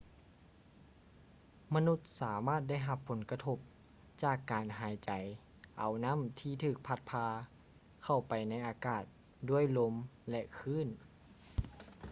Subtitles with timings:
[1.75, 3.57] ມະນຸດສາມາດໄດ້ຮັບຜົນກະທົບ
[4.23, 5.11] ຈາກການຫາຍໃຈ
[5.77, 7.25] ເອົານໍ້າທີ່ຖືກພັດພາ
[8.03, 9.03] ເຂົ້າໄປໃນອາກາດ
[9.49, 9.93] ດ້ວຍລົມ
[10.29, 10.87] ແລະ ຄື້ນ